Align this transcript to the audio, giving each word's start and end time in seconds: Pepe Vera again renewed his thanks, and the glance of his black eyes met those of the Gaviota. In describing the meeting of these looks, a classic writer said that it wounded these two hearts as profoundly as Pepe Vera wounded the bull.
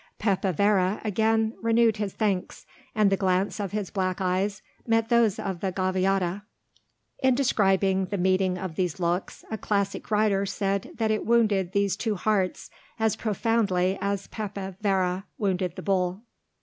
Pepe 0.17 0.51
Vera 0.53 0.99
again 1.03 1.53
renewed 1.61 1.97
his 1.97 2.13
thanks, 2.15 2.65
and 2.95 3.11
the 3.11 3.15
glance 3.17 3.59
of 3.59 3.71
his 3.71 3.91
black 3.91 4.19
eyes 4.19 4.63
met 4.87 5.09
those 5.09 5.37
of 5.37 5.59
the 5.59 5.71
Gaviota. 5.71 6.41
In 7.19 7.35
describing 7.35 8.05
the 8.07 8.17
meeting 8.17 8.57
of 8.57 8.73
these 8.77 8.99
looks, 8.99 9.45
a 9.51 9.59
classic 9.59 10.09
writer 10.09 10.43
said 10.47 10.89
that 10.95 11.11
it 11.11 11.23
wounded 11.23 11.71
these 11.73 11.95
two 11.95 12.15
hearts 12.15 12.71
as 12.97 13.15
profoundly 13.15 13.99
as 14.01 14.25
Pepe 14.25 14.73
Vera 14.81 15.25
wounded 15.37 15.75
the 15.75 15.83
bull. 15.83 16.23